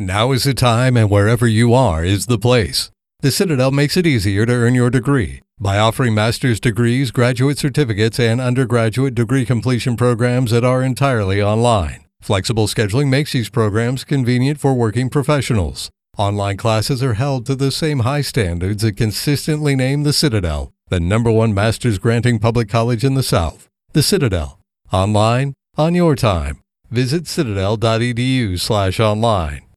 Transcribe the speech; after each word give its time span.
Now 0.00 0.32
is 0.32 0.44
the 0.44 0.54
time, 0.54 0.96
and 0.96 1.10
wherever 1.10 1.46
you 1.46 1.74
are 1.74 2.02
is 2.02 2.24
the 2.24 2.38
place. 2.38 2.90
The 3.20 3.30
Citadel 3.30 3.70
makes 3.70 3.98
it 3.98 4.06
easier 4.06 4.46
to 4.46 4.52
earn 4.52 4.74
your 4.74 4.88
degree 4.88 5.42
by 5.58 5.78
offering 5.78 6.14
master's 6.14 6.58
degrees, 6.58 7.10
graduate 7.10 7.58
certificates, 7.58 8.18
and 8.18 8.40
undergraduate 8.40 9.14
degree 9.14 9.44
completion 9.44 9.98
programs 9.98 10.52
that 10.52 10.64
are 10.64 10.82
entirely 10.82 11.42
online. 11.42 12.06
Flexible 12.22 12.66
scheduling 12.66 13.08
makes 13.10 13.32
these 13.32 13.50
programs 13.50 14.04
convenient 14.04 14.58
for 14.58 14.72
working 14.72 15.10
professionals. 15.10 15.90
Online 16.16 16.56
classes 16.56 17.02
are 17.02 17.14
held 17.14 17.44
to 17.44 17.54
the 17.54 17.70
same 17.70 17.98
high 17.98 18.22
standards 18.22 18.82
that 18.82 18.96
consistently 18.96 19.76
name 19.76 20.04
the 20.04 20.14
Citadel 20.14 20.72
the 20.88 20.98
number 20.98 21.30
one 21.30 21.54
master's 21.54 21.98
granting 21.98 22.38
public 22.40 22.68
college 22.68 23.04
in 23.04 23.14
the 23.14 23.22
South. 23.22 23.68
The 23.92 24.02
Citadel. 24.02 24.58
Online, 24.92 25.52
on 25.76 25.94
your 25.94 26.16
time. 26.16 26.62
Visit 26.90 27.28
citadel.edu 27.28 28.58
slash 28.58 28.98
online. 28.98 29.69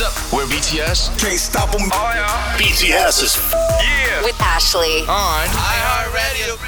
All 0.00 0.06
right. 0.06 0.14
What's 0.14 0.32
up? 0.32 0.32
We're 0.32 0.46
BTS. 0.46 1.18
Can't 1.20 1.38
stop 1.38 1.70
them. 1.70 1.82
Oh, 1.92 2.12
yeah. 2.14 2.56
BTS 2.58 3.22
is 3.22 3.36
Yeah. 3.52 4.22
with 4.24 4.40
Ashley. 4.40 5.00
On 5.02 5.46
iHeartRadio. 5.46 6.58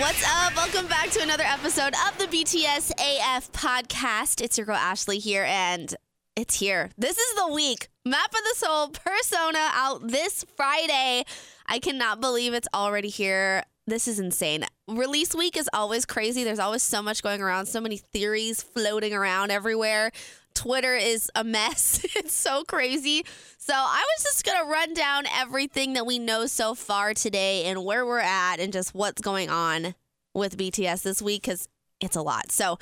What's 0.00 0.24
up? 0.26 0.54
Welcome 0.56 0.86
back 0.86 1.10
to 1.10 1.22
another 1.22 1.44
episode 1.44 1.94
of 2.08 2.18
the 2.18 2.26
BTS 2.26 2.92
AF 2.98 3.50
podcast. 3.52 4.40
It's 4.40 4.56
your 4.58 4.66
girl 4.66 4.76
Ashley 4.76 5.18
here, 5.18 5.44
and 5.44 5.94
it's 6.36 6.56
here. 6.60 6.90
This 6.96 7.18
is 7.18 7.34
the 7.34 7.48
week. 7.52 7.88
Map 8.04 8.30
of 8.30 8.40
the 8.44 8.54
Soul 8.56 8.88
Persona 8.88 9.68
out 9.72 10.06
this 10.08 10.44
Friday. 10.56 11.24
I 11.66 11.78
cannot 11.80 12.20
believe 12.20 12.54
it's 12.54 12.68
already 12.72 13.08
here. 13.08 13.64
This 13.86 14.06
is 14.06 14.20
insane. 14.20 14.64
Release 14.88 15.34
week 15.34 15.56
is 15.56 15.68
always 15.72 16.06
crazy. 16.06 16.44
There's 16.44 16.60
always 16.60 16.82
so 16.82 17.02
much 17.02 17.22
going 17.24 17.40
around, 17.42 17.66
so 17.66 17.80
many 17.80 17.96
theories 17.96 18.62
floating 18.62 19.12
around 19.12 19.50
everywhere. 19.50 20.12
Twitter 20.60 20.94
is 20.94 21.30
a 21.34 21.42
mess. 21.42 22.04
it's 22.16 22.34
so 22.34 22.64
crazy. 22.64 23.24
So, 23.56 23.72
I 23.74 24.04
was 24.16 24.24
just 24.24 24.44
going 24.44 24.62
to 24.62 24.70
run 24.70 24.92
down 24.92 25.24
everything 25.34 25.94
that 25.94 26.04
we 26.04 26.18
know 26.18 26.44
so 26.44 26.74
far 26.74 27.14
today 27.14 27.64
and 27.64 27.82
where 27.82 28.04
we're 28.04 28.18
at 28.18 28.60
and 28.60 28.70
just 28.70 28.94
what's 28.94 29.22
going 29.22 29.48
on 29.48 29.94
with 30.34 30.58
BTS 30.58 31.02
this 31.02 31.22
week 31.22 31.42
because 31.42 31.66
it's 31.98 32.14
a 32.14 32.20
lot. 32.20 32.52
So, 32.52 32.78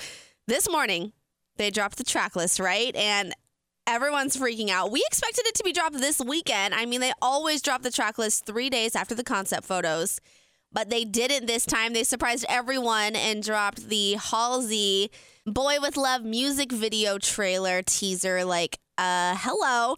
this 0.49 0.69
morning, 0.69 1.13
they 1.57 1.71
dropped 1.71 1.99
the 1.99 2.05
track 2.05 2.35
list, 2.35 2.59
right? 2.59 2.95
And 2.97 3.33
everyone's 3.87 4.37
freaking 4.37 4.71
out. 4.71 4.91
We 4.91 5.05
expected 5.07 5.47
it 5.47 5.55
to 5.55 5.63
be 5.63 5.73
dropped 5.73 5.99
this 5.99 6.21
weekend. 6.21 6.75
I 6.75 6.85
mean, 6.85 7.01
they 7.01 7.13
always 7.23 7.63
drop 7.63 7.83
the 7.83 7.93
track 7.93 8.19
list 8.19 8.45
three 8.45 8.71
days 8.71 8.97
after 8.97 9.15
the 9.15 9.23
concept 9.23 9.65
photos, 9.65 10.21
but 10.73 10.91
they 10.91 11.05
didn't 11.05 11.47
this 11.47 11.67
time. 11.67 11.93
They 11.93 12.05
surprised 12.05 12.45
everyone 12.49 13.17
and 13.17 13.43
dropped 13.43 13.89
the 13.89 14.15
Halsey 14.15 15.11
Boy 15.47 15.77
with 15.81 15.97
Luv 15.97 16.25
music 16.25 16.73
video 16.73 17.19
trailer 17.19 17.83
teaser. 17.83 18.45
Like, 18.45 18.79
uh, 18.99 19.37
hello. 19.39 19.97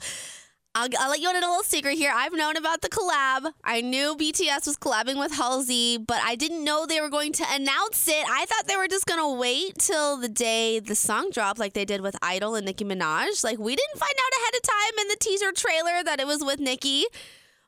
I'll, 0.73 0.89
I'll 1.01 1.11
let 1.11 1.19
you 1.21 1.29
in 1.29 1.37
a 1.37 1.41
little 1.41 1.65
secret 1.65 1.97
here. 1.97 2.13
I've 2.15 2.33
known 2.33 2.57
about 2.57 2.81
the 2.81 2.89
collab. 2.89 3.53
I 3.65 3.81
knew 3.81 4.15
BTS 4.17 4.67
was 4.67 4.77
collabing 4.77 5.19
with 5.19 5.33
Halsey, 5.33 5.99
but 5.99 6.21
I 6.23 6.37
didn't 6.37 6.63
know 6.63 6.87
they 6.87 7.01
were 7.01 7.09
going 7.09 7.33
to 7.33 7.45
announce 7.51 8.07
it. 8.07 8.25
I 8.31 8.47
thought 8.47 8.69
they 8.69 8.77
were 8.77 8.87
just 8.87 9.07
going 9.07 9.19
to 9.19 9.41
wait 9.41 9.79
till 9.79 10.17
the 10.17 10.29
day 10.29 10.79
the 10.79 10.95
song 10.95 11.31
dropped, 11.33 11.59
like 11.59 11.73
they 11.73 11.85
did 11.85 12.03
with 12.03 12.17
Idol 12.23 12.55
and 12.55 12.67
Nicki 12.67 12.85
Minaj. 12.85 13.43
Like, 13.43 13.59
we 13.59 13.75
didn't 13.75 13.99
find 13.99 14.15
out 14.15 14.41
ahead 14.41 14.55
of 14.55 14.63
time 14.63 15.01
in 15.01 15.09
the 15.09 15.17
teaser 15.19 15.51
trailer 15.51 16.05
that 16.05 16.21
it 16.21 16.27
was 16.29 16.45
with 16.45 16.61
Nicki. 16.61 17.05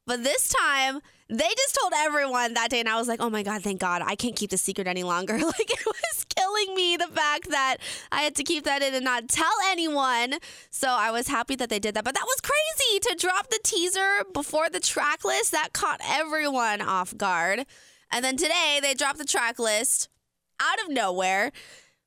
But 0.06 0.23
this 0.23 0.48
time, 0.48 1.00
they 1.33 1.49
just 1.57 1.79
told 1.81 1.95
everyone 1.97 2.55
that 2.55 2.69
day, 2.69 2.81
and 2.81 2.89
I 2.89 2.97
was 2.97 3.09
like, 3.09 3.21
oh 3.21 3.31
my 3.31 3.43
God, 3.43 3.63
thank 3.63 3.81
God. 3.81 4.03
I 4.05 4.17
can't 4.17 4.37
keep 4.37 4.51
this 4.51 4.61
secret 4.61 4.87
any 4.87 5.03
longer. 5.03 5.39
Like, 5.53 5.71
it 5.71 5.87
was 5.87 6.25
killing 6.35 6.75
me 6.75 6.97
the 6.97 7.09
fact 7.09 7.51
that 7.51 7.77
I 8.11 8.23
had 8.23 8.35
to 8.37 8.45
keep 8.45 8.65
that 8.65 8.81
in 8.81 8.95
and 8.95 9.05
not 9.05 9.29
tell 9.29 9.53
anyone. 9.67 10.35
So 10.71 10.89
I 10.89 11.11
was 11.11 11.29
happy 11.29 11.57
that 11.57 11.69
they 11.69 11.79
did 11.79 11.95
that. 11.95 12.05
But 12.05 12.15
that 12.15 12.25
was 12.25 12.41
crazy 12.41 13.01
to 13.01 13.15
drop 13.19 13.49
the 13.51 13.59
teaser 13.63 14.25
before 14.33 14.71
the 14.71 14.81
track 14.81 15.25
list. 15.25 15.53
That 15.53 15.73
caught 15.75 16.01
everyone 16.05 16.81
off 16.81 17.17
guard. 17.17 17.67
And 18.11 18.25
then 18.25 18.37
today, 18.37 18.79
they 18.81 18.95
dropped 18.95 19.19
the 19.19 19.25
track 19.27 19.59
list 19.59 20.09
out 20.61 20.83
of 20.83 20.91
nowhere. 20.91 21.53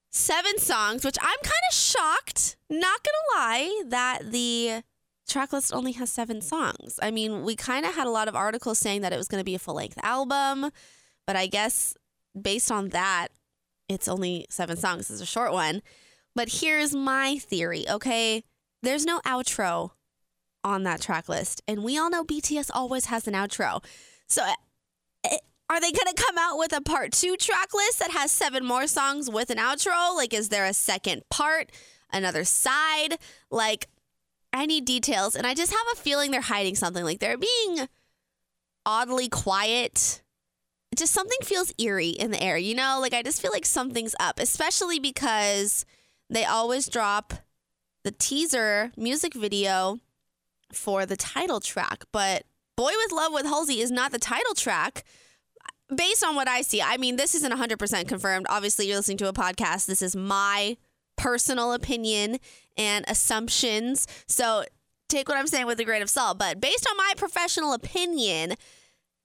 Seven 0.10 0.58
songs, 0.58 1.04
which 1.06 1.18
I'm 1.22 1.40
kind 1.44 1.66
of 1.70 1.76
shocked, 1.76 2.56
not 2.70 3.02
gonna 3.04 3.44
lie, 3.44 3.84
that 3.88 4.32
the 4.32 4.84
track 5.28 5.54
list 5.54 5.74
only 5.74 5.94
has 5.94 6.12
seven 6.12 6.42
songs. 6.42 7.00
I 7.02 7.12
mean, 7.12 7.44
we 7.44 7.56
kind 7.56 7.86
of 7.86 7.96
had 7.96 8.08
a 8.08 8.12
lot 8.12 8.28
of 8.28 8.36
articles 8.36 8.80
saying 8.80 9.02
that 9.02 9.14
it 9.14 9.18
was 9.18 9.28
going 9.28 9.42
to 9.42 9.46
be 9.46 9.56
a 9.56 9.60
full 9.60 9.76
length 9.76 10.00
album, 10.04 10.72
but 11.26 11.36
I 11.36 11.48
guess 11.48 11.96
based 12.40 12.72
on 12.72 12.90
that, 12.90 13.30
it's 13.88 14.08
only 14.08 14.46
seven 14.50 14.78
songs. 14.78 15.10
It's 15.10 15.22
a 15.22 15.26
short 15.26 15.54
one. 15.54 15.82
But 16.36 16.50
here's 16.50 16.94
my 16.94 17.38
theory, 17.38 17.86
okay? 17.90 18.44
There's 18.84 19.06
no 19.06 19.20
outro 19.26 19.92
on 20.64 20.84
that 20.84 21.02
track 21.02 21.30
list. 21.30 21.62
And 21.68 21.84
we 21.84 21.98
all 21.98 22.10
know 22.10 22.26
BTS 22.26 22.70
always 22.74 23.06
has 23.06 23.28
an 23.28 23.34
outro. 23.34 23.84
So 24.28 24.44
eh, 25.24 25.38
are 25.70 25.80
they 25.80 25.92
going 25.92 26.14
to 26.14 26.22
come 26.22 26.38
out 26.38 26.58
with 26.58 26.74
a 26.74 26.82
part 26.82 27.12
two 27.12 27.38
track 27.38 27.74
list 27.74 28.00
that 28.00 28.12
has 28.12 28.32
seven 28.32 28.66
more 28.66 28.88
songs 28.88 29.30
with 29.30 29.50
an 29.50 29.58
outro? 29.58 30.16
Like, 30.16 30.34
is 30.34 30.50
there 30.50 30.66
a 30.66 30.74
second 30.74 31.24
part, 31.30 31.72
another 32.12 32.44
side? 32.44 33.18
Like, 33.50 33.88
Need 34.64 34.86
details, 34.86 35.36
and 35.36 35.46
I 35.46 35.54
just 35.54 35.72
have 35.72 35.86
a 35.94 35.98
feeling 35.98 36.32
they're 36.32 36.42
hiding 36.42 36.76
something. 36.76 37.04
Like 37.04 37.20
they're 37.20 37.38
being 37.38 37.88
oddly 38.86 39.28
quiet. 39.28 40.22
Just 40.96 41.14
something 41.14 41.40
feels 41.44 41.74
eerie 41.78 42.10
in 42.10 42.32
the 42.32 42.42
air, 42.42 42.58
you 42.58 42.74
know? 42.74 43.00
Like 43.02 43.14
I 43.14 43.22
just 43.22 43.42
feel 43.42 43.52
like 43.52 43.66
something's 43.66 44.16
up, 44.20 44.40
especially 44.40 45.00
because 45.00 45.86
they 46.30 46.46
always 46.46 46.88
drop 46.88 47.34
the 48.04 48.12
teaser 48.12 48.92
music 48.96 49.34
video 49.34 50.00
for 50.72 51.06
the 51.06 51.18
title 51.18 51.60
track. 51.60 52.06
But 52.12 52.46
Boy 52.76 52.92
with 53.04 53.12
Luv 53.12 53.34
with 53.34 53.46
Halsey 53.46 53.80
is 53.80 53.92
not 53.92 54.12
the 54.12 54.20
title 54.20 54.54
track. 54.54 55.04
Based 55.96 56.24
on 56.24 56.36
what 56.36 56.48
I 56.48 56.62
see, 56.62 56.82
I 56.82 56.98
mean, 56.98 57.16
this 57.16 57.36
isn't 57.36 57.54
100% 57.54 58.08
confirmed. 58.08 58.48
Obviously, 58.50 58.88
you're 58.88 58.98
listening 58.98 59.18
to 59.18 59.30
a 59.30 59.34
podcast. 59.34 59.86
This 59.86 60.02
is 60.02 60.16
my 60.16 60.78
personal 61.16 61.74
opinion 61.74 62.40
and 62.78 63.06
assumptions. 63.08 64.08
So 64.28 64.64
take 65.10 65.30
what 65.30 65.38
I'm 65.38 65.48
saying 65.48 65.66
with 65.66 65.80
a 65.80 65.86
grain 65.86 66.02
of 66.02 66.10
salt. 66.10 66.38
But 66.38 66.60
based 66.60 66.88
on 66.90 66.98
my 66.98 67.14
professional 67.18 67.74
opinion, 67.74 68.56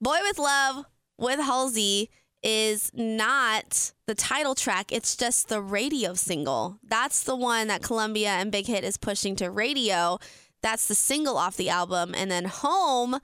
Boy 0.01 0.17
with 0.23 0.39
Luv 0.39 0.85
with 1.19 1.39
Halsey 1.39 2.09
is 2.41 2.89
not 2.95 3.91
the 4.07 4.15
title 4.15 4.55
track. 4.55 4.91
It's 4.91 5.15
just 5.15 5.47
the 5.47 5.61
radio 5.61 6.15
single. 6.15 6.79
That's 6.83 7.21
the 7.21 7.35
one 7.35 7.67
that 7.67 7.83
Columbia 7.83 8.29
and 8.29 8.51
Big 8.51 8.65
Hit 8.65 8.83
is 8.83 8.97
pushing 8.97 9.35
to 9.35 9.51
radio. 9.51 10.17
That's 10.63 10.87
the 10.87 10.95
single 10.95 11.37
off 11.37 11.55
the 11.55 11.69
album. 11.69 12.15
And 12.15 12.31
then 12.31 12.45
Home 12.45 13.19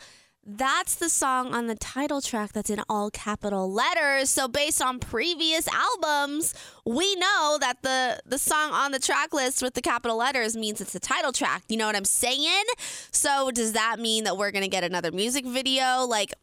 that's 0.49 0.95
the 0.95 1.09
song 1.09 1.53
on 1.53 1.67
the 1.67 1.75
title 1.75 2.21
track 2.21 2.53
that's 2.53 2.69
in 2.69 2.81
all 2.87 3.11
capital 3.11 3.69
letters. 3.69 4.29
So 4.29 4.47
based 4.47 4.81
on 4.81 4.97
previous 4.97 5.67
albums, 5.67 6.53
we 6.85 7.15
know 7.15 7.57
that 7.59 7.83
the 7.83 8.21
the 8.25 8.37
song 8.37 8.71
on 8.71 8.93
the 8.93 8.99
track 8.99 9.33
list 9.33 9.61
with 9.61 9.73
the 9.73 9.81
capital 9.81 10.15
letters 10.15 10.55
means 10.55 10.79
it's 10.79 10.93
the 10.93 11.01
title 11.01 11.33
track. 11.33 11.63
You 11.67 11.75
know 11.75 11.85
what 11.85 11.97
I'm 11.97 12.05
saying? 12.05 12.63
So 13.11 13.51
does 13.51 13.73
that 13.73 13.99
mean 13.99 14.23
that 14.23 14.37
we're 14.37 14.51
going 14.51 14.63
to 14.63 14.69
get 14.69 14.85
another 14.85 15.11
music 15.11 15.45
video 15.45 16.05
like 16.05 16.33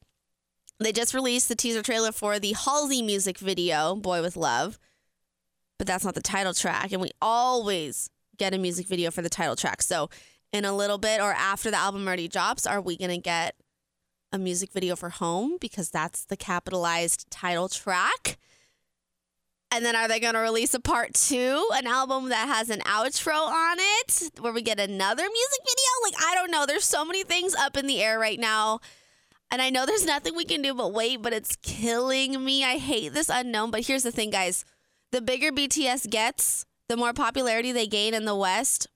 they 0.81 0.93
just 0.93 1.15
released 1.15 1.49
the 1.49 1.55
teaser 1.55 1.83
trailer 1.83 2.13
for 2.13 2.39
the 2.39 2.53
Halsey 2.53 3.01
music 3.01 3.39
video, 3.39 3.97
Boy 3.97 4.21
with 4.21 4.37
Luv. 4.37 4.79
But 5.79 5.87
that's 5.87 6.05
not 6.05 6.15
the 6.15 6.21
title 6.21 6.53
track 6.53 6.93
and 6.93 7.01
we 7.01 7.11
always 7.23 8.11
get 8.37 8.53
a 8.53 8.59
music 8.59 8.87
video 8.87 9.11
for 9.11 9.23
the 9.23 9.31
title 9.31 9.57
track. 9.57 9.81
So 9.81 10.11
in 10.53 10.67
a 10.67 10.77
little 10.77 10.99
bit 10.99 11.23
or 11.23 11.33
after 11.33 11.71
the 11.71 11.79
album 11.79 12.07
already 12.07 12.29
drops, 12.29 12.67
are 12.67 12.83
we 12.83 12.99
going 12.99 13.11
to 13.11 13.19
get 13.19 13.55
a 14.35 14.39
music 14.39 14.73
video 14.73 14.97
for 14.97 15.11
Home 15.11 15.59
because 15.61 15.91
that's 15.91 16.25
the 16.25 16.37
capitalized 16.37 17.31
title 17.31 17.69
track. 17.69 18.37
And 19.71 19.85
then 19.85 19.95
are 19.95 20.09
they 20.09 20.19
going 20.19 20.35
to 20.35 20.41
release 20.41 20.75
a 20.75 20.81
part 20.81 21.15
two, 21.15 21.69
an 21.73 21.87
album 21.87 22.29
that 22.31 22.49
has 22.49 22.69
an 22.69 22.81
outro 22.81 23.47
on 23.47 23.77
it 23.79 24.31
where 24.41 24.53
we 24.53 24.61
get 24.61 24.81
another 24.81 25.23
music 25.23 25.61
video? 25.63 25.91
Like, 26.03 26.15
I 26.21 26.35
don't 26.35 26.51
know. 26.51 26.67
There's 26.67 26.85
so 26.85 27.05
many 27.05 27.23
things 27.23 27.55
up 27.55 27.77
in 27.77 27.87
the 27.87 28.03
air 28.03 28.19
right 28.19 28.39
now. 28.39 28.81
And 29.53 29.63
I 29.63 29.71
know 29.71 29.87
there's 29.87 30.05
nothing 30.05 30.35
we 30.35 30.45
can 30.45 30.63
do 30.63 30.75
but 30.75 30.93
wait, 30.93 31.23
but 31.23 31.33
it's 31.33 31.57
killing 31.63 32.45
me. 32.45 32.65
I 32.65 32.79
hate 32.79 33.13
this 33.13 33.29
unknown. 33.29 33.71
But 33.71 33.87
here's 33.87 34.03
the 34.03 34.13
thing, 34.13 34.31
guys 34.31 34.65
the 35.13 35.21
bigger 35.21 35.53
BTS 35.53 36.11
gets, 36.11 36.67
the 36.89 36.97
more 36.97 37.13
popularity 37.13 37.71
they 37.71 37.87
gain 37.87 38.15
in 38.15 38.25
the 38.25 38.35
West, 38.35 38.89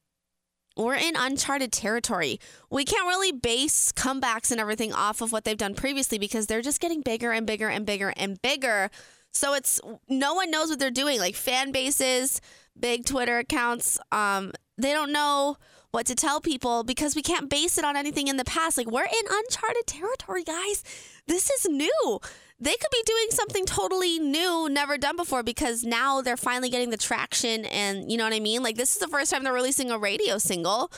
we're 0.79 0.95
in 0.95 1.17
uncharted 1.17 1.73
territory. 1.73 2.41
We 2.71 2.85
can't 2.85 3.07
really 3.07 3.33
base 3.33 3.93
comebacks 3.93 4.51
and 4.51 4.61
everything 4.61 4.93
off 4.93 5.21
of 5.21 5.33
what 5.33 5.45
they've 5.45 5.59
done 5.59 5.75
previously 5.75 6.19
because 6.19 6.47
they're 6.47 6.63
just 6.63 6.81
getting 6.81 7.03
bigger 7.03 7.33
and 7.33 7.47
bigger 7.47 7.69
and 7.69 7.85
bigger 7.85 8.15
and 8.17 8.41
bigger. 8.41 8.91
So 9.33 9.55
it's 9.55 9.81
no 10.09 10.35
one 10.35 10.51
knows 10.51 10.71
what 10.71 10.79
they're 10.79 10.91
doing. 10.91 11.19
Like 11.19 11.35
fan 11.35 11.73
bases, 11.73 12.41
big 12.79 13.05
Twitter 13.05 13.39
accounts, 13.39 13.99
um, 14.13 14.53
they 14.79 14.93
don't 14.93 15.13
know 15.13 15.57
what 15.91 16.07
to 16.07 16.15
tell 16.15 16.41
people 16.41 16.85
because 16.85 17.17
we 17.17 17.23
can't 17.23 17.51
base 17.51 17.79
it 17.79 17.85
on 17.85 17.97
anything 17.97 18.29
in 18.29 18.37
the 18.37 18.45
past. 18.45 18.79
Like 18.79 18.91
we're 18.91 19.05
in 19.05 19.27
uncharted 19.31 19.87
territory, 19.87 20.45
guys. 20.45 20.85
This 21.27 21.51
is 21.51 21.67
new. 21.69 22.21
They 22.61 22.73
could 22.73 22.91
be 22.91 23.03
doing 23.07 23.27
something 23.31 23.67
totally 23.67 24.19
new, 24.19 24.69
never 24.69 24.99
done 24.99 25.17
before 25.17 25.43
because 25.43 25.85
now 25.85 26.21
they're 26.23 26.37
finally 26.37 26.71
getting 26.71 26.91
the 26.91 26.97
traction 26.97 27.65
and 27.67 28.11
you 28.11 28.19
know 28.19 28.25
what 28.25 28.33
I 28.33 28.41
mean? 28.41 28.63
Like 28.63 28.77
this 28.77 28.95
is 28.95 28.99
the 28.99 29.09
first 29.09 29.31
time 29.31 29.45
they're 29.45 29.53
releasing 29.53 29.91
a 29.91 29.99
radio 29.99 30.39
single. 30.39 30.91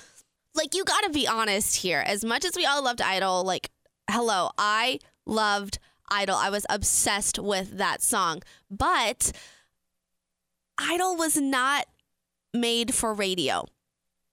Like 0.54 0.74
you 0.74 0.84
got 0.84 1.02
to 1.02 1.10
be 1.10 1.28
honest 1.28 1.76
here. 1.76 2.02
As 2.06 2.24
much 2.24 2.44
as 2.44 2.56
we 2.56 2.64
all 2.64 2.82
loved 2.82 3.02
Idol, 3.02 3.44
like 3.44 3.70
hello, 4.10 4.50
I 4.56 5.00
loved 5.26 5.78
Idol. 6.10 6.36
I 6.36 6.48
was 6.48 6.64
obsessed 6.70 7.38
with 7.38 7.76
that 7.76 8.02
song. 8.02 8.42
But 8.70 9.32
Idol 10.78 11.16
was 11.16 11.36
not 11.36 11.86
made 12.54 12.94
for 12.94 13.12
radio. 13.12 13.66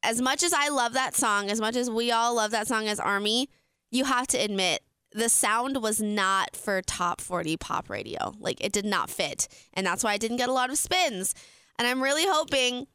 As 0.02 0.22
much 0.22 0.44
as 0.44 0.54
I 0.54 0.70
love 0.70 0.94
that 0.94 1.16
song, 1.16 1.50
as 1.50 1.60
much 1.60 1.76
as 1.76 1.90
we 1.90 2.12
all 2.12 2.36
love 2.36 2.52
that 2.52 2.68
song 2.68 2.88
as 2.88 3.00
Army, 3.00 3.50
you 3.92 4.06
have 4.06 4.28
to 4.28 4.38
admit 4.38 4.82
the 5.12 5.30
sound 5.30 5.82
was 5.82 6.02
not 6.02 6.56
for 6.56 6.82
top 6.82 7.22
40 7.22 7.58
pop 7.58 7.90
radio. 7.90 8.34
Like 8.40 8.64
it 8.64 8.72
did 8.72 8.86
not 8.86 9.10
fit. 9.10 9.48
And 9.74 9.86
that's 9.86 10.04
why 10.04 10.14
I 10.14 10.18
didn't 10.18 10.38
get 10.38 10.50
a 10.50 10.54
lot 10.54 10.70
of 10.70 10.78
spins. 10.78 11.34
And 11.80 11.88
I'm 11.88 12.02
really 12.04 12.26
hoping 12.26 12.88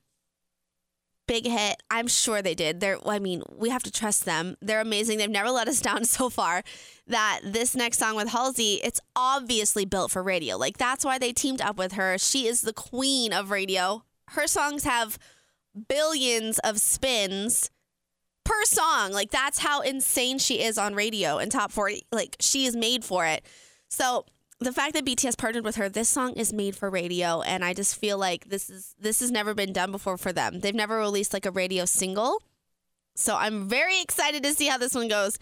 big 1.26 1.46
hit. 1.46 1.82
I'm 1.90 2.08
sure 2.08 2.42
they 2.42 2.54
did. 2.54 2.80
They're 2.80 2.98
I 3.06 3.18
mean, 3.18 3.42
we 3.56 3.70
have 3.70 3.82
to 3.84 3.90
trust 3.90 4.24
them. 4.24 4.56
They're 4.60 4.80
amazing. 4.80 5.18
They've 5.18 5.30
never 5.30 5.50
let 5.50 5.68
us 5.68 5.80
down 5.88 6.04
so 6.04 6.28
far. 6.28 6.62
That 7.06 7.40
this 7.44 7.74
next 7.74 7.98
song 7.98 8.16
with 8.16 8.28
Halsey, 8.28 8.80
it's 8.84 9.00
obviously 9.16 9.84
built 9.84 10.10
for 10.10 10.22
radio. 10.22 10.56
Like 10.56 10.78
that's 10.78 11.04
why 11.04 11.18
they 11.18 11.32
teamed 11.32 11.60
up 11.60 11.76
with 11.76 11.92
her. 11.92 12.18
She 12.18 12.46
is 12.46 12.62
the 12.62 12.72
queen 12.72 13.32
of 13.32 13.50
radio. 13.50 14.04
Her 14.30 14.46
songs 14.46 14.84
have 14.84 15.18
billions 15.88 16.58
of 16.60 16.78
spins 16.78 17.70
per 18.52 18.64
song. 18.64 19.12
Like 19.12 19.30
that's 19.30 19.58
how 19.58 19.80
insane 19.80 20.38
she 20.38 20.62
is 20.62 20.78
on 20.78 20.94
radio 20.94 21.38
and 21.38 21.50
top 21.50 21.72
40. 21.72 22.06
Like 22.12 22.36
she 22.40 22.66
is 22.66 22.76
made 22.76 23.04
for 23.04 23.26
it. 23.26 23.44
So 23.88 24.26
the 24.60 24.72
fact 24.72 24.94
that 24.94 25.04
BTS 25.04 25.36
partnered 25.38 25.64
with 25.64 25.76
her, 25.76 25.88
this 25.88 26.08
song 26.08 26.34
is 26.34 26.52
made 26.52 26.76
for 26.76 26.88
radio, 26.88 27.42
and 27.42 27.64
I 27.64 27.74
just 27.74 27.96
feel 27.96 28.18
like 28.18 28.48
this 28.48 28.70
is 28.70 28.94
this 28.98 29.20
has 29.20 29.30
never 29.30 29.54
been 29.54 29.72
done 29.72 29.90
before 29.90 30.16
for 30.16 30.32
them. 30.32 30.60
They've 30.60 30.74
never 30.74 30.98
released 30.98 31.32
like 31.32 31.46
a 31.46 31.50
radio 31.50 31.84
single, 31.84 32.42
so 33.14 33.36
I'm 33.36 33.68
very 33.68 34.00
excited 34.00 34.42
to 34.42 34.54
see 34.54 34.66
how 34.66 34.78
this 34.78 34.94
one 34.94 35.08
goes. 35.08 35.38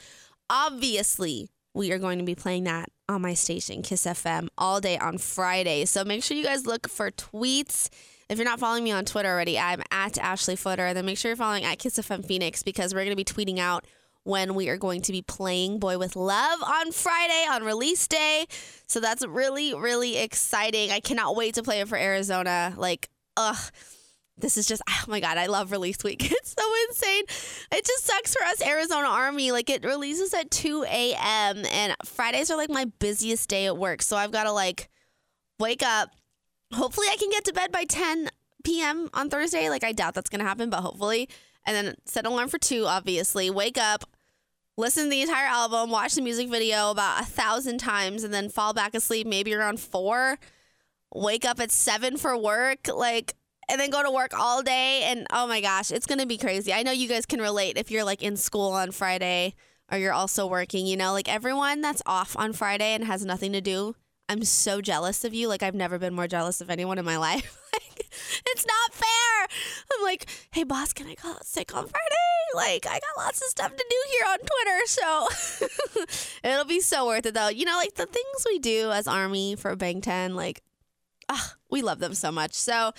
Obviously, 0.49 1.49
we 1.75 1.93
are 1.93 1.99
going 1.99 2.19
to 2.19 2.25
be 2.25 2.35
playing 2.35 2.65
that 2.65 2.89
on 3.09 3.23
my 3.23 3.35
station, 3.35 3.83
Kiss 3.83 4.05
FM, 4.05 4.49
all 4.59 4.81
day 4.81 4.99
on 4.99 5.19
Friday. 5.19 5.85
So 5.85 6.05
make 6.05 6.23
sure 6.23 6.37
you 6.37 6.45
guys 6.45 6.67
look 6.67 6.89
for 6.89 7.11
tweets. 7.11 7.89
If 8.29 8.39
you're 8.39 8.45
not 8.45 8.61
following 8.61 8.85
me 8.85 8.93
on 8.93 9.05
Twitter 9.05 9.29
already, 9.29 9.59
I'm 9.59 9.83
at 9.91 10.19
Ashley 10.19 10.57
Footer. 10.57 10.87
And 10.87 10.97
then 10.97 11.07
make 11.07 11.19
sure 11.19 11.31
you're 11.31 11.37
following 11.37 11.65
at 11.65 11.79
Kiss 11.79 11.99
FM 11.99 12.25
Phoenix 12.25 12.63
because 12.63 12.95
we're 12.95 13.05
going 13.05 13.17
to 13.17 13.17
be 13.17 13.25
tweeting 13.25 13.59
out 13.59 13.87
when 14.25 14.55
we 14.55 14.69
are 14.69 14.77
going 14.77 15.03
to 15.03 15.13
be 15.13 15.23
playing 15.23 15.79
Boy 15.79 15.99
with 15.99 16.15
Luv 16.15 16.63
on 16.63 16.93
Friday 16.93 17.47
on 17.51 17.65
release 17.65 18.07
day. 18.07 18.47
So 18.87 19.01
that's 19.01 19.27
really, 19.27 19.75
really 19.75 20.19
exciting. 20.19 20.91
I 20.91 21.01
cannot 21.01 21.37
wait 21.37 21.55
to 21.55 21.63
play 21.63 21.81
it 21.81 21.89
for 21.89 21.97
Arizona. 21.97 22.75
Like, 22.77 23.09
ugh. 23.37 23.57
This 24.41 24.57
is 24.57 24.67
just, 24.67 24.83
oh 24.91 25.05
my 25.09 25.21
God, 25.21 25.39
I 25.39 25.47
love 25.47 25.73
release 25.73 26.03
week. 26.05 26.33
It's 26.41 26.55
so 26.59 26.67
insane. 26.89 27.25
It 27.73 27.85
just 27.85 28.05
sucks 28.05 28.35
for 28.35 28.43
us, 28.45 28.63
Arizona 28.67 29.09
Army. 29.09 29.53
Like, 29.53 29.71
it 29.71 29.85
releases 29.85 30.33
at 30.35 30.51
2 30.51 30.85
a.m., 30.85 31.65
and 31.67 31.95
Fridays 32.05 32.51
are 32.51 32.57
like 32.57 32.71
my 32.71 32.87
busiest 32.99 33.49
day 33.49 33.67
at 33.67 33.77
work. 33.77 34.03
So 34.03 34.17
I've 34.17 34.33
got 34.33 34.45
to 34.45 34.53
like 34.53 34.89
wake 35.59 35.83
up. 35.83 36.11
Hopefully, 36.73 37.09
I 37.11 37.17
can 37.17 37.31
get 37.31 37.45
to 37.45 37.53
bed 37.53 37.73
by 37.73 37.85
10 37.85 38.31
p.m. 38.65 39.09
on 39.13 39.29
Thursday. 39.29 39.69
Like, 39.69 39.85
I 39.85 39.93
doubt 39.93 40.15
that's 40.15 40.31
to 40.31 40.39
happen, 40.41 40.71
but 40.71 40.81
hopefully 40.81 41.29
and 41.65 41.77
then 41.77 41.95
set 42.05 42.27
an 42.27 42.33
alarm 42.33 42.49
for 42.49 42.59
two, 42.59 42.87
obviously. 42.87 43.51
Wake 43.51 43.79
up, 43.79 44.05
listen 44.77 45.05
to 45.05 45.11
the 45.11 45.23
entire 45.23 45.47
album, 45.47 45.91
watch 45.91 46.15
the 46.15 46.23
music 46.23 46.49
video 46.49 46.91
about 46.91 47.23
a 47.23 47.25
thousand 47.25 47.79
times, 47.79 48.25
and 48.25 48.33
then 48.33 48.49
fall 48.49 48.73
back 48.73 48.95
asleep 48.95 49.27
maybe 49.27 49.55
around 49.55 49.81
four. 49.81 50.39
Wake 51.13 51.45
up 51.45 51.61
at 51.61 51.71
seven 51.71 52.17
for 52.17 52.37
work, 52.37 52.89
like, 52.93 53.35
and 53.71 53.81
then 53.81 53.91
go 53.91 54.03
to 54.03 54.11
work 54.11 54.39
all 54.39 54.63
day. 54.63 55.05
And 55.05 55.27
oh 55.33 55.47
my 55.47 55.61
gosh, 55.61 55.91
it's 55.91 56.07
gonna 56.07 56.27
be 56.27 56.39
crazy. 56.39 56.73
I 56.73 56.83
know 56.83 56.93
you 56.93 57.09
guys 57.09 57.27
can 57.27 57.41
relate 57.41 57.79
if 57.79 57.91
you're 57.91 58.05
like 58.05 58.23
in 58.23 58.37
school 58.37 58.73
on 58.73 58.91
Friday 58.91 59.55
or 59.91 59.99
you're 59.99 60.13
also 60.13 60.47
working, 60.47 60.87
you 60.87 60.97
know, 60.97 61.13
like 61.13 61.33
everyone 61.33 61.81
that's 61.81 62.03
off 62.07 62.37
on 62.37 62.53
Friday 62.53 62.95
and 62.95 63.05
has 63.05 63.25
nothing 63.25 63.53
to 63.53 63.61
do. 63.61 63.95
I'm 64.29 64.45
so 64.45 64.81
jealous 64.81 65.25
of 65.25 65.35
you. 65.35 65.49
Like 65.49 65.63
I've 65.63 65.75
never 65.75 65.99
been 65.99 66.15
more 66.15 66.29
jealous 66.29 66.61
of 66.61 66.71
anyone 66.71 66.99
in 66.99 67.05
my 67.05 67.17
life. 67.29 67.59
like 67.73 68.11
it's 68.47 68.67
not 68.67 68.95
fair. 68.95 69.59
I'm 69.93 70.05
like, 70.05 70.27
hey 70.53 70.65
boss, 70.65 70.93
can 70.93 71.07
I 71.07 71.15
call 71.15 71.39
sick 71.43 71.75
on 71.75 71.87
Friday? 71.87 72.31
Like 72.55 72.87
I 72.87 72.99
got 72.99 73.25
lots 73.25 73.41
of 73.41 73.49
stuff 73.49 73.75
to 73.77 73.85
do 73.89 73.97
here 74.11 74.27
on 74.29 74.39
Twitter, 74.39 76.07
so 76.07 76.39
it'll 76.49 76.65
be 76.65 76.81
so 76.81 77.07
worth 77.07 77.27
it 77.27 77.35
though. 77.35 77.49
You 77.49 77.65
know, 77.65 77.77
like 77.77 77.95
the 77.95 78.07
things 78.07 78.47
we 78.47 78.59
do 78.59 78.91
as 78.91 79.07
Army 79.07 79.55
for 79.55 79.77
Bangtan, 79.77 80.35
like, 80.35 80.63
ah, 81.29 81.55
we 81.71 81.83
love 81.83 82.01
them 82.01 82.15
so 82.15 82.33
much. 82.33 82.55
So 82.55 82.93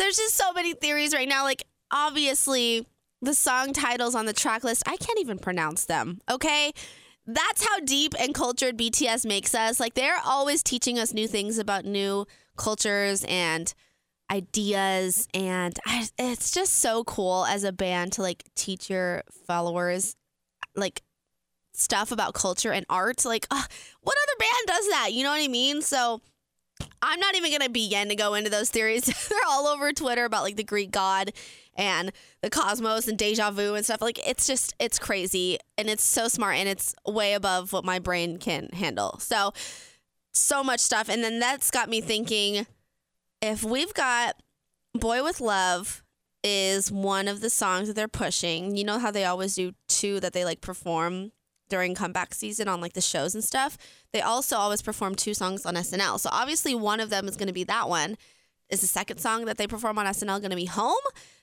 there's 0.00 0.16
just 0.16 0.34
so 0.34 0.52
many 0.52 0.74
theories 0.74 1.14
right 1.14 1.28
now. 1.28 1.44
Like 1.44 1.62
obviously 1.92 2.86
the 3.22 3.34
song 3.34 3.72
titles 3.72 4.14
on 4.14 4.26
the 4.26 4.32
track 4.32 4.64
list, 4.64 4.82
I 4.86 4.96
can't 4.96 5.20
even 5.20 5.38
pronounce 5.38 5.84
them. 5.84 6.20
Okay 6.30 6.72
that's 7.26 7.64
how 7.64 7.78
deep 7.80 8.14
and 8.18 8.34
cultured 8.34 8.76
BTS 8.76 9.24
makes 9.24 9.54
us. 9.54 9.78
Like 9.78 9.94
they're 9.94 10.20
always 10.24 10.62
teaching 10.62 10.98
us 10.98 11.12
new 11.12 11.28
things 11.28 11.58
about 11.58 11.84
new 11.84 12.26
cultures 12.56 13.24
and 13.28 13.72
ideas 14.30 15.26
and 15.34 15.76
I, 15.84 16.06
it's 16.16 16.52
just 16.52 16.74
so 16.74 17.02
cool 17.02 17.44
as 17.46 17.64
a 17.64 17.72
band 17.72 18.12
to 18.12 18.22
like 18.22 18.44
teach 18.54 18.88
your 18.88 19.24
followers 19.46 20.14
like 20.76 21.02
stuff 21.72 22.12
about 22.12 22.34
culture 22.34 22.70
and 22.70 22.86
art 22.88 23.24
like 23.24 23.46
uh, 23.50 23.62
what 24.02 24.16
other 24.22 24.38
band 24.38 24.66
does 24.68 24.88
that 24.90 25.12
you 25.12 25.24
know 25.24 25.30
what 25.30 25.42
i 25.42 25.48
mean 25.48 25.82
so 25.82 26.20
i'm 27.02 27.20
not 27.20 27.34
even 27.36 27.50
gonna 27.50 27.68
begin 27.68 28.08
to 28.08 28.16
go 28.16 28.34
into 28.34 28.50
those 28.50 28.70
theories. 28.70 29.04
They're 29.28 29.38
all 29.48 29.66
over 29.66 29.92
twitter 29.92 30.24
about 30.24 30.42
like 30.42 30.56
the 30.56 30.64
greek 30.64 30.90
god 30.90 31.32
and 31.80 32.12
the 32.42 32.50
cosmos 32.50 33.08
and 33.08 33.18
deja 33.18 33.50
vu 33.50 33.74
and 33.74 33.84
stuff. 33.84 34.02
Like 34.02 34.20
it's 34.28 34.46
just 34.46 34.74
it's 34.78 34.98
crazy 34.98 35.58
and 35.78 35.88
it's 35.88 36.04
so 36.04 36.28
smart 36.28 36.56
and 36.56 36.68
it's 36.68 36.94
way 37.06 37.32
above 37.32 37.72
what 37.72 37.84
my 37.84 37.98
brain 37.98 38.38
can 38.38 38.68
handle. 38.72 39.18
So 39.18 39.52
so 40.32 40.62
much 40.62 40.80
stuff. 40.80 41.08
And 41.08 41.24
then 41.24 41.40
that's 41.40 41.70
got 41.70 41.88
me 41.88 42.00
thinking 42.00 42.66
if 43.40 43.64
we've 43.64 43.94
got 43.94 44.36
Boy 44.94 45.22
with 45.22 45.40
Luv 45.40 46.02
is 46.42 46.90
one 46.90 47.28
of 47.28 47.40
the 47.40 47.50
songs 47.50 47.88
that 47.88 47.94
they're 47.94 48.08
pushing. 48.08 48.76
You 48.76 48.84
know 48.84 48.98
how 48.98 49.10
they 49.10 49.24
always 49.24 49.54
do 49.54 49.72
two 49.88 50.20
that 50.20 50.32
they 50.32 50.44
like 50.44 50.60
perform 50.60 51.32
during 51.70 51.94
comeback 51.94 52.34
season 52.34 52.68
on 52.68 52.80
like 52.80 52.92
the 52.92 53.00
shows 53.00 53.34
and 53.34 53.42
stuff. 53.42 53.78
They 54.12 54.20
also 54.20 54.56
always 54.56 54.82
perform 54.82 55.14
two 55.14 55.32
songs 55.32 55.64
on 55.64 55.74
SNL. 55.74 56.20
So 56.20 56.28
obviously 56.30 56.74
one 56.74 57.00
of 57.00 57.08
them 57.08 57.26
is 57.26 57.36
going 57.36 57.46
to 57.46 57.54
be 57.54 57.64
that 57.64 57.88
one. 57.88 58.18
Is 58.68 58.82
the 58.82 58.86
second 58.86 59.18
song 59.18 59.46
that 59.46 59.56
they 59.56 59.66
perform 59.66 59.98
on 59.98 60.06
SNL 60.06 60.40
going 60.40 60.50
to 60.50 60.56
be 60.56 60.66
Home? 60.66 60.94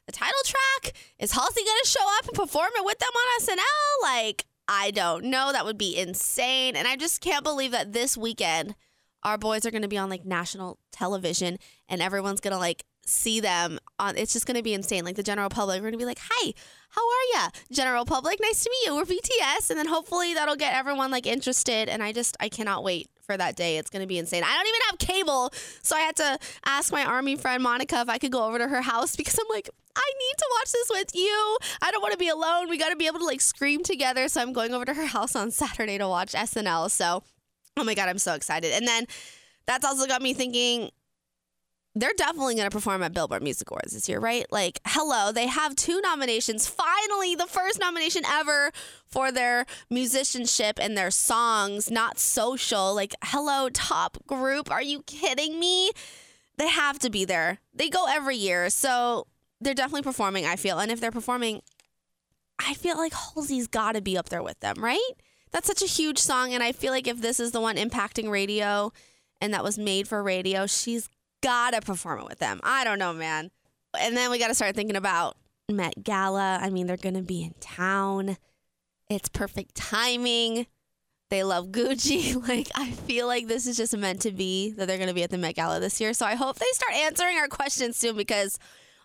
The 0.06 0.12
title 0.13 0.39
track? 0.45 0.94
Is 1.19 1.31
Halsey 1.31 1.63
going 1.63 1.79
to 1.83 1.89
show 1.89 2.18
up 2.19 2.27
and 2.27 2.35
perform 2.35 2.69
it 2.75 2.85
with 2.85 3.00
them 3.00 3.09
on 3.09 3.42
SNL? 3.42 4.04
Like, 4.04 4.45
I 4.68 4.92
don't 4.92 5.25
know. 5.25 5.52
That 5.52 5.66
would 5.66 5.78
be 5.78 5.97
insane. 5.97 6.75
And 6.75 6.87
I 6.87 6.95
just 6.95 7.19
can't 7.19 7.44
believe 7.44 7.71
that 7.71 7.94
this 7.94 8.16
weekend 8.16 8.75
our 9.23 9.37
boys 9.37 9.66
are 9.66 9.71
going 9.71 9.81
to 9.81 9.87
be 9.87 9.97
on 9.97 10.09
like 10.09 10.25
national 10.25 10.80
television 10.92 11.57
and 11.90 12.02
everyone's 12.02 12.40
going 12.40 12.54
to 12.54 12.57
like 12.57 12.83
see 13.07 13.40
them 13.40 13.80
on 13.99 14.18
it's 14.18 14.33
just 14.33 14.45
going 14.45 14.57
to 14.57 14.64
be 14.64 14.73
insane. 14.73 15.06
Like 15.06 15.16
the 15.16 15.23
general 15.23 15.49
public 15.49 15.78
we're 15.78 15.90
going 15.90 15.94
to 15.94 15.97
be 15.97 16.06
like 16.06 16.19
hi 16.21 16.54
how 16.90 17.02
are 17.02 17.42
ya? 17.44 17.49
General 17.71 18.06
public 18.06 18.40
nice 18.42 18.64
to 18.64 18.69
meet 18.69 18.87
you. 18.87 18.95
We're 18.95 19.06
bts 19.06 19.69
and 19.69 19.78
then 19.80 19.87
hopefully 19.87 20.33
that'll 20.33 20.56
get 20.56 20.73
everyone 20.73 21.11
like 21.11 21.26
interested. 21.26 21.90
And 21.90 22.04
i 22.04 22.11
just 22.11 22.37
i 22.40 22.49
cannot 22.49 22.83
wait 22.83 23.09
for 23.26 23.35
that 23.37 23.56
day. 23.56 23.78
It's 23.78 23.90
going 23.90 24.02
to 24.02 24.07
be 24.07 24.18
insane. 24.18 24.44
I 24.44 24.56
don't 24.56 24.68
even 24.68 24.81
have 24.90 24.99
cable 24.99 25.54
so 25.81 25.95
i 25.95 26.02
had 26.02 26.16
to 26.18 26.40
ask 26.66 26.92
my 26.92 27.04
army 27.04 27.35
friend 27.35 27.64
monica 27.64 28.02
if 28.02 28.09
i 28.09 28.18
could 28.18 28.31
go 28.31 28.45
over 28.45 28.57
to 28.57 28.68
her 28.68 28.81
house 28.81 29.16
because 29.18 29.37
i'm 29.37 29.47
like 29.49 29.69
i 29.95 30.14
need 30.19 30.37
to 30.37 30.47
watch 30.59 30.71
this 30.71 30.90
with 30.90 31.16
you. 31.16 31.57
I 31.81 31.92
don't 31.92 32.02
want 32.02 32.11
to 32.11 32.19
be 32.19 32.30
alone. 32.30 32.69
We 32.69 32.78
got 32.78 32.90
to 32.90 32.95
be 32.95 33.07
able 33.07 33.19
to 33.19 33.26
like 33.26 33.42
scream 33.42 33.83
together. 33.83 34.28
So 34.28 34.42
i'm 34.42 34.54
going 34.54 34.73
over 34.73 34.85
to 34.85 34.94
her 34.94 35.06
house 35.18 35.35
on 35.35 35.52
saturday 35.52 35.97
to 35.97 36.07
watch 36.07 36.33
snl 36.33 36.92
so 36.92 37.23
Oh 37.78 37.83
my 37.83 37.94
God, 37.94 38.09
I'm 38.09 38.18
so 38.18 38.33
excited. 38.33 38.73
And 38.73 38.87
then 38.87 39.06
that's 39.68 39.85
also 39.85 40.07
got 40.07 40.21
me 40.21 40.33
thinking 40.33 40.90
they're 41.99 42.13
definitely 42.18 42.56
going 42.56 42.69
to 42.69 42.75
perform 42.75 43.04
at 43.04 43.13
Billboard 43.13 43.44
Music 43.44 43.69
Awards 43.69 43.94
this 43.94 44.07
year, 44.07 44.19
right? 44.19 44.45
Like, 44.51 44.80
hello, 44.85 45.31
they 45.31 45.47
have 45.47 45.75
two 45.75 45.99
nominations. 46.01 46.68
Finally, 46.68 47.35
the 47.35 47.47
first 47.47 47.80
nomination 47.80 48.23
ever 48.25 48.71
for 49.06 49.31
their 49.31 49.66
musicianship 49.89 50.80
and 50.81 50.97
their 50.97 51.11
songs, 51.11 51.89
not 51.92 52.19
social. 52.19 52.94
Like, 52.94 53.16
hello, 53.23 53.69
top 53.69 54.18
group. 54.25 54.71
Are 54.71 54.81
you 54.81 55.04
kidding 55.04 55.59
me? 55.59 55.92
They 56.57 56.69
have 56.69 56.99
to 56.99 57.09
be 57.09 57.25
there. 57.25 57.59
They 57.73 57.89
go 57.89 58.06
every 58.09 58.37
year. 58.37 58.69
So 58.69 59.27
they're 59.61 59.73
definitely 59.73 60.04
performing, 60.04 60.45
I 60.45 60.56
feel. 60.56 60.80
And 60.80 60.92
if 60.92 60.99
they're 60.99 61.11
performing, 61.11 61.61
I 62.59 62.73
feel 62.73 62.97
like 62.97 63.13
Halsey's 63.13 63.68
got 63.68 63.94
to 63.94 64.01
be 64.01 64.18
up 64.18 64.30
there 64.30 64.44
with 64.44 64.59
them, 64.59 64.75
right? 64.80 65.13
that's 65.51 65.68
such 65.68 65.81
a 65.81 65.85
huge 65.92 66.19
song. 66.19 66.54
And 66.54 66.63
I 66.63 66.71
feel 66.71 66.92
like 66.92 67.07
if 67.07 67.21
this 67.21 67.39
is 67.39 67.51
the 67.51 67.61
one 67.61 67.75
impacting 67.75 68.30
radio 68.30 68.92
and 69.42 69.54
that 69.54 69.63
was 69.63 69.77
made 69.77 70.07
for 70.07 70.21
radio, 70.21 70.66
she's 70.66 71.09
got 71.47 71.73
to 71.73 71.80
perform 71.80 72.19
it 72.19 72.27
with 72.27 72.39
them. 72.39 72.59
I 72.61 72.83
don't 72.83 72.99
know, 72.99 73.13
man. 73.13 73.51
And 73.97 74.18
then 74.18 74.30
we 74.30 74.37
got 74.37 74.49
to 74.49 74.54
start 74.54 74.75
thinking 74.75 74.97
about 74.97 75.37
Met 75.71 76.04
Gala. 76.04 76.59
I 76.61 76.69
mean, 76.69 76.87
they're 76.87 76.97
to 77.16 77.21
be 77.21 77.42
in 77.42 77.54
town. 77.61 78.35
It's 79.09 79.30
perfect 79.30 79.73
timing. 79.73 80.68
They 81.30 81.44
love 81.44 81.68
Gucci. 81.68 82.35
Like, 82.47 82.68
I 82.75 82.92
feel 82.92 83.27
like 83.27 83.47
this 83.47 83.66
is 83.66 83.77
just 83.77 83.95
meant 83.95 84.21
to 84.23 84.31
be 84.31 84.71
that 84.71 84.87
they're 84.87 84.97
to 85.07 85.13
be 85.13 85.23
at 85.23 85.30
the 85.30 85.37
Met 85.37 85.56
Gala 85.56 85.80
this 85.80 86.01
year. 86.01 86.13
So 86.13 86.25
I 86.25 86.35
hope 86.35 86.59
they 86.59 86.66
start 86.73 86.94
answering 86.94 87.37
our 87.37 87.47
questions 87.47 87.95
soon 87.95 88.18
because 88.18 88.59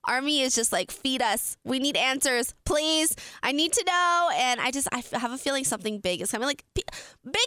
Army 0.05 0.41
is 0.41 0.55
just 0.55 0.73
like, 0.73 0.91
feed 0.91 1.23
us. 1.23 1.57
We 1.65 1.79
need 1.79 1.97
answers, 1.97 2.55
please. 2.65 3.15
I 3.43 3.53
need 3.53 3.73
to 3.73 3.85
know. 3.87 4.31
And 4.35 4.61
I 4.61 4.71
just, 4.71 4.89
I 4.93 5.03
have 5.17 5.33
a 5.33 5.39
feeling 5.39 5.65
something 5.65 5.99
big 5.99 6.21
is 6.21 6.31
coming. 6.31 6.47
Like, 6.47 6.65
big 6.75 6.85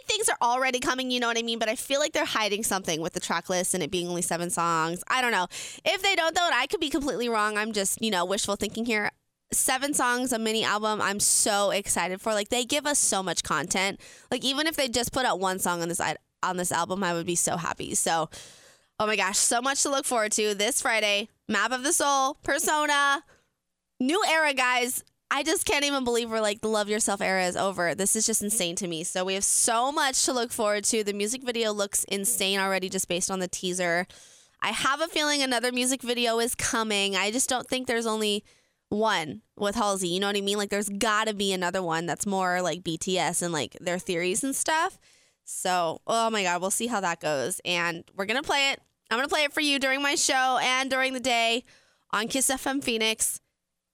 things 0.06 0.28
are 0.28 0.38
already 0.40 0.80
coming, 0.80 1.10
you 1.10 1.20
know 1.20 1.26
what 1.26 1.38
I 1.38 1.42
mean? 1.42 1.58
But 1.58 1.68
I 1.68 1.76
feel 1.76 2.00
like 2.00 2.12
they're 2.12 2.24
hiding 2.24 2.62
something 2.62 3.00
with 3.00 3.12
the 3.12 3.20
track 3.20 3.48
list 3.48 3.74
and 3.74 3.82
it 3.82 3.90
being 3.90 4.08
only 4.08 4.22
seven 4.22 4.50
songs. 4.50 5.02
I 5.08 5.20
don't 5.20 5.32
know. 5.32 5.46
If 5.84 6.02
they 6.02 6.14
don't, 6.14 6.34
though, 6.34 6.48
I 6.52 6.66
could 6.66 6.80
be 6.80 6.90
completely 6.90 7.28
wrong. 7.28 7.58
I'm 7.58 7.72
just, 7.72 8.00
you 8.02 8.10
know, 8.10 8.24
wishful 8.24 8.56
thinking 8.56 8.86
here. 8.86 9.10
Seven 9.52 9.94
songs, 9.94 10.32
a 10.32 10.38
mini 10.38 10.64
album. 10.64 11.00
I'm 11.00 11.20
so 11.20 11.70
excited 11.70 12.20
for. 12.20 12.32
Like, 12.32 12.48
they 12.48 12.64
give 12.64 12.86
us 12.86 12.98
so 12.98 13.22
much 13.22 13.42
content. 13.42 14.00
Like, 14.30 14.44
even 14.44 14.66
if 14.66 14.76
they 14.76 14.88
just 14.88 15.12
put 15.12 15.24
out 15.24 15.38
one 15.38 15.58
song 15.58 15.82
on 15.82 15.88
this 15.88 16.00
on 16.42 16.56
this 16.56 16.72
album, 16.72 17.04
I 17.04 17.12
would 17.12 17.26
be 17.26 17.36
so 17.36 17.56
happy. 17.56 17.94
So, 17.94 18.28
Oh 18.98 19.06
my 19.06 19.16
gosh, 19.16 19.36
so 19.36 19.60
much 19.60 19.82
to 19.82 19.90
look 19.90 20.06
forward 20.06 20.32
to 20.32 20.54
this 20.54 20.80
Friday. 20.80 21.28
Map 21.48 21.70
of 21.70 21.84
the 21.84 21.92
Soul, 21.92 22.34
Persona, 22.42 23.22
new 24.00 24.20
era, 24.28 24.52
guys. 24.52 25.04
I 25.30 25.44
just 25.44 25.64
can't 25.64 25.84
even 25.84 26.02
believe 26.02 26.28
we're 26.28 26.40
like 26.40 26.60
the 26.60 26.68
Love 26.68 26.88
Yourself 26.88 27.20
era 27.20 27.46
is 27.46 27.56
over. 27.56 27.94
This 27.94 28.16
is 28.16 28.26
just 28.26 28.42
insane 28.42 28.74
to 28.76 28.88
me. 28.88 29.04
So 29.04 29.24
we 29.24 29.34
have 29.34 29.44
so 29.44 29.92
much 29.92 30.24
to 30.24 30.32
look 30.32 30.50
forward 30.50 30.84
to. 30.84 31.04
The 31.04 31.12
music 31.12 31.44
video 31.44 31.72
looks 31.72 32.04
insane 32.04 32.58
already 32.58 32.88
just 32.88 33.08
based 33.08 33.30
on 33.30 33.38
the 33.38 33.46
teaser. 33.46 34.06
I 34.60 34.70
have 34.70 35.00
a 35.00 35.06
feeling 35.06 35.42
another 35.42 35.70
music 35.70 36.02
video 36.02 36.40
is 36.40 36.56
coming. 36.56 37.14
I 37.14 37.30
just 37.30 37.48
don't 37.48 37.68
think 37.68 37.86
there's 37.86 38.06
only 38.06 38.44
one 38.88 39.42
with 39.56 39.76
Halsey. 39.76 40.08
You 40.08 40.20
know 40.20 40.26
what 40.26 40.36
I 40.36 40.40
mean? 40.40 40.58
Like 40.58 40.70
there's 40.70 40.88
got 40.88 41.28
to 41.28 41.34
be 41.34 41.52
another 41.52 41.82
one 41.82 42.06
that's 42.06 42.26
more 42.26 42.60
like 42.60 42.82
BTS 42.82 43.42
and 43.42 43.52
like 43.52 43.76
their 43.80 44.00
theories 44.00 44.42
and 44.42 44.54
stuff. 44.54 44.98
So, 45.44 46.00
oh 46.08 46.28
my 46.30 46.42
God, 46.42 46.60
we'll 46.60 46.70
see 46.70 46.88
how 46.88 47.00
that 47.00 47.20
goes. 47.20 47.60
And 47.64 48.02
we're 48.16 48.26
going 48.26 48.42
to 48.42 48.46
play 48.46 48.72
it. 48.72 48.80
I'm 49.10 49.18
going 49.18 49.28
to 49.28 49.32
play 49.32 49.44
it 49.44 49.52
for 49.52 49.60
you 49.60 49.78
during 49.78 50.02
my 50.02 50.16
show 50.16 50.58
and 50.60 50.90
during 50.90 51.12
the 51.12 51.20
day 51.20 51.62
on 52.12 52.28
Kiss 52.28 52.48
FM 52.48 52.82
Phoenix 52.82 53.40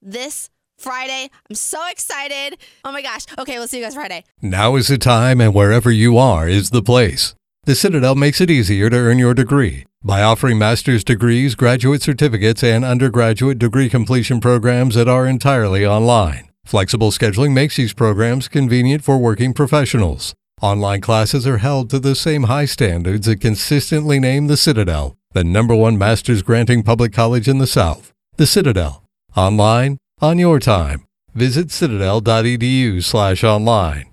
this 0.00 0.49
Friday. 0.78 1.28
I'm 1.49 1.54
so 1.54 1.87
excited. 1.90 2.59
Oh 2.85 2.92
my 2.92 3.02
gosh. 3.02 3.26
Okay, 3.38 3.59
we'll 3.59 3.69
see 3.69 3.78
you 3.78 3.85
guys 3.85 3.95
Friday. 3.95 4.25
Now 4.40 4.76
is 4.76 4.88
the 4.88 4.99
time, 4.99 5.40
and 5.40 5.54
wherever 5.54 5.90
you 5.90 6.16
are 6.16 6.49
is 6.49 6.71
the 6.71 6.83
place. 6.83 7.35
The 7.64 7.75
Citadel 7.75 8.14
makes 8.14 8.40
it 8.40 8.50
easier 8.50 8.90
to 8.90 8.97
earn 8.97 9.19
your 9.19 9.35
degree 9.35 9.85
by 10.02 10.23
offering 10.23 10.59
master's 10.59 11.04
degrees, 11.04 11.54
graduate 11.54 12.02
certificates, 12.02 12.64
and 12.64 12.85
undergraduate 12.85 13.59
degree 13.59 13.88
completion 13.88 14.40
programs 14.40 14.97
that 14.97 15.09
are 15.09 15.26
entirely 15.26 15.87
online. 15.87 16.49
Flexible 16.64 17.11
scheduling 17.11 17.52
makes 17.52 17.76
these 17.76 17.92
programs 17.92 18.49
convenient 18.49 19.04
for 19.04 19.19
working 19.19 19.52
professionals. 19.52 20.35
Online 20.62 21.00
classes 21.00 21.47
are 21.47 21.59
held 21.59 21.90
to 21.90 21.99
the 21.99 22.14
same 22.14 22.45
high 22.45 22.66
standards 22.66 23.26
that 23.26 23.40
consistently 23.40 24.19
name 24.19 24.47
the 24.47 24.57
Citadel 24.57 25.16
the 25.33 25.45
number 25.45 25.75
one 25.75 25.97
master's 25.97 26.42
granting 26.42 26.83
public 26.83 27.12
college 27.12 27.49
in 27.49 27.59
the 27.59 27.66
South. 27.66 28.12
The 28.37 28.47
Citadel. 28.47 29.02
Online, 29.37 29.99
on 30.21 30.38
your 30.38 30.61
time. 30.61 31.07
Visit 31.35 31.71
citadel.edu 31.71 33.02
slash 33.02 33.42
online. 33.42 34.12